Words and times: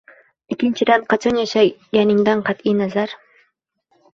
ikkinchidan, 0.53 1.03
qachon 1.11 1.37
yashaganidan 1.41 2.43
qat’i 2.49 2.77
nazar 2.81 3.15